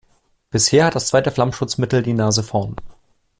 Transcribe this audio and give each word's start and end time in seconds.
Bisher 0.49 0.85
hat 0.85 0.95
das 0.95 1.09
zweite 1.09 1.29
Flammschutzmittel 1.29 2.01
die 2.01 2.13
Nase 2.13 2.41
vorn. 2.41 2.75